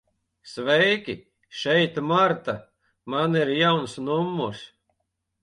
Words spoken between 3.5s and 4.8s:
jauns numurs.